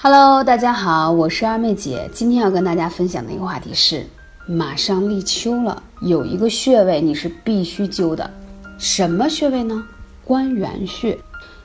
[0.00, 2.08] Hello，大家好，我是二妹姐。
[2.14, 4.06] 今天要跟大家分享的一个话题是，
[4.46, 8.30] 马上立秋了，有一个穴位你是必须灸的，
[8.78, 9.84] 什么穴位呢？
[10.24, 11.18] 关元穴，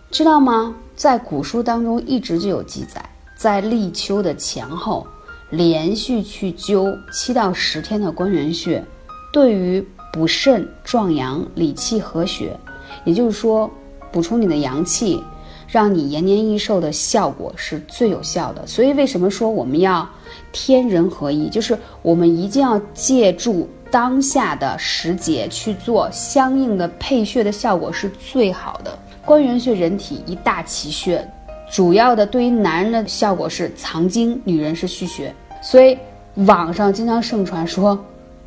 [0.09, 0.73] 知道吗？
[0.95, 3.07] 在古书当中一直就有记载，
[3.37, 5.05] 在立秋的前后，
[5.51, 8.83] 连续去灸七到十天的关元穴，
[9.31, 12.59] 对于补肾壮阳、理气和血，
[13.05, 13.69] 也就是说
[14.11, 15.23] 补充你的阳气。
[15.67, 20.07] 让你延年益寿的效果是最有效的，所以为什么说我们要
[20.51, 21.49] 天人合一？
[21.49, 28.97] 就是我们一定要借助当下的时节去做相应的配穴的效果是最好的。
[29.25, 31.25] 关元穴，人体一大奇穴，
[31.71, 35.97] 主要的对于男人的效果是藏精，女人是虚血，所以
[36.35, 37.97] 网上经常盛传说。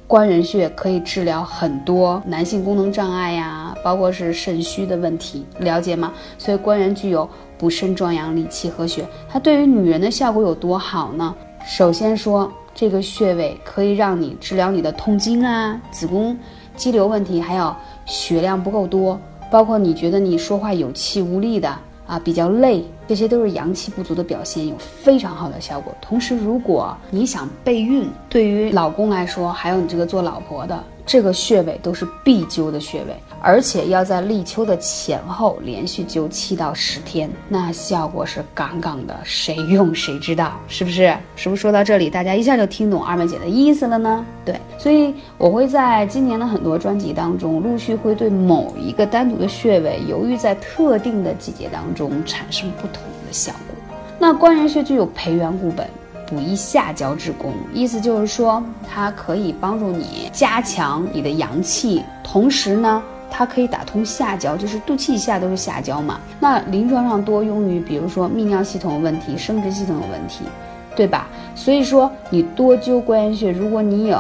[0.09, 6.13] 关元穴可以治疗很多男性功能障碍呀，包括是肾虚的问题，了解吗？
[6.39, 7.29] 所以关元具有
[7.59, 9.05] 补肾壮阳、理气和血。
[9.29, 11.35] 它对于女人的效果有多好呢？
[11.67, 16.39] 首先说，这个穴位可以让你治疗你的痛经啊、子宫
[16.77, 21.77] 肌瘤问题，还有血量不够多，包括你觉得你说话有气无力的。
[22.07, 25.95] 啊，比较累，这些都是阳气不足的表现，有非常好的效果。
[26.01, 30.83] 同时，如果你想备孕，对于老公来说，还有你这个做老婆的。
[31.07, 41.17] 这个穴位都是必灸的穴位，而且要在立秋的前后连续灸七到十天，那效果是杠杠的，谁用谁知道，是不是？
[41.37, 44.27] 是不是说到这里，大家一下就听懂二妹姐的意思了呢？
[44.45, 53.77] 对，所以我会在今年的很多专辑当中，陆续会对某一个单独的穴位，由于在特定的季节当中产生不同的效果。
[54.19, 55.87] 那关元穴具有培元固本。
[56.27, 66.19] 补益下焦之功，意思就是说，它可以帮助你加强你的阳气，同时呢，它可以打通下焦，就是肚脐以下都是下焦嘛。
[66.41, 70.45] 那临床上多用于，比如说泌尿系统有问题、生殖系统有问题，
[70.97, 71.29] 对吧？
[71.55, 74.19] 所以说，你多灸关元穴，如果你有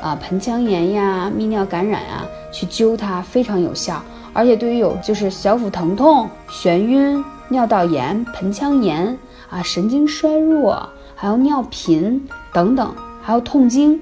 [0.00, 4.02] 啊盆腔炎呀、泌尿感染啊，去灸它非常有效。
[4.34, 9.18] 而且对于有就是小腹疼痛、眩晕、尿道炎、盆腔炎
[9.50, 10.88] 啊、神经衰弱。
[11.22, 12.20] 还有尿频
[12.52, 14.00] 等等，还有痛经，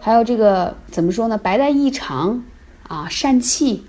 [0.00, 1.38] 还有这个怎么说呢？
[1.38, 2.42] 白带异常
[2.88, 3.84] 啊，疝气、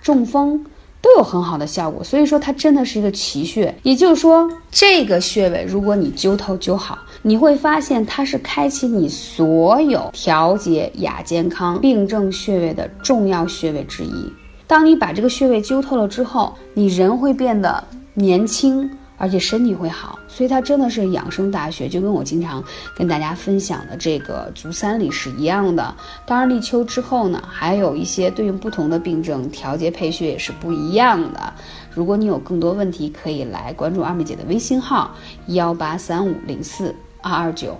[0.00, 0.64] 中风
[1.02, 2.02] 都有很好的效果。
[2.02, 3.76] 所以说它真的是一个奇穴。
[3.82, 14.32] 也就是说，这个穴位如果你灸透灸好，你会发现它是开启你所有调节亚健康病症穴位的重要穴位之一。
[14.66, 17.84] 当你把这个穴位灸透了之后，你人会变得
[18.14, 18.90] 年轻。
[19.18, 22.62] 而且身体会好，所以它真的是养生大学，就跟我经常
[22.94, 25.94] 跟大家分享的这个足三里是一样的。
[26.26, 31.52] 当然立秋之后呢，还有一些对应不同的病症调节配穴也是不一样的。
[31.92, 35.14] 如果你有更多问题，可以来关注二妹姐的微信号
[35.46, 37.74] 幺八三五零四二二九。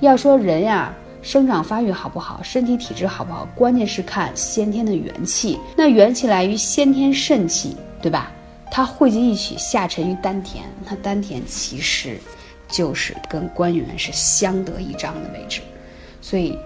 [0.00, 5.58] 要说人呀，生长发育好不好，身体体质好不好，关键是看先天的元气。
[5.76, 8.32] 那元气来于先天肾气，对吧？
[8.70, 10.64] 它汇集一起，下沉于丹田。
[10.88, 12.16] 那丹田其实
[12.68, 15.60] 就是跟关元是相得益彰的位置。
[16.22, 16.56] 所以，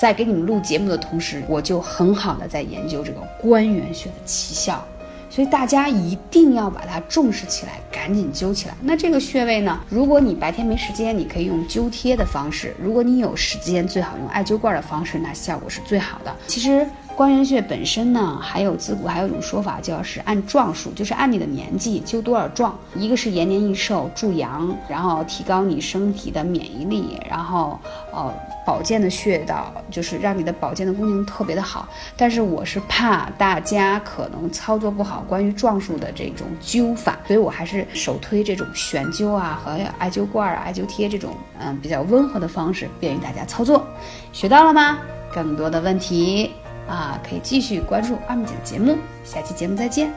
[0.00, 4.82] 在给你们录节目的同时，我就很好的在研究这个关元穴的奇效。
[5.28, 8.74] 所以大家一定要把它重视起来，赶紧灸起来。
[8.82, 9.78] 那这个穴位呢？
[9.88, 16.34] 如果你白天没时间，你可以用灸贴的方式；如果你有时间，最好用艾灸罐的方式，那效果是最好的。
[16.46, 16.86] 其实。
[17.16, 22.74] 关元穴本身呢，还有自古还有一种说法，叫是按壮数，就是按你的年纪灸多少壮。
[22.96, 27.78] 一个是延年益寿、助阳，然后提高你身体的免疫力，然后
[28.10, 28.32] 呃
[28.66, 31.86] 保健的穴道，就是让你的保健的功能特别的好。
[32.16, 43.84] 但是我是怕大家可能操作不好关于壮数的这种灸法，所以我还是首推这种悬灸啊和艾灸罐啊、艾灸贴这种嗯比较温和的方式，便于大家操作。
[44.32, 44.98] 学到了吗？
[45.34, 46.50] 更多的问题。
[46.88, 50.12] 啊，可以继续关注二妹姐的节目，下期节目再见。